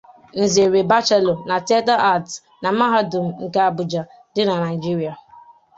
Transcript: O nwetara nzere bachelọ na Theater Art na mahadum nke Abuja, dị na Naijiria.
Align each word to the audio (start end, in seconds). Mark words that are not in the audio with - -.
O 0.03 0.03
nwetara 0.07 0.43
nzere 0.45 0.79
bachelọ 0.89 1.33
na 1.47 1.55
Theater 1.67 1.99
Art 2.13 2.27
na 2.61 2.69
mahadum 2.77 3.27
nke 3.45 3.59
Abuja, 3.67 4.01
dị 4.33 4.41
na 4.45 4.53
Naijiria. 4.61 5.13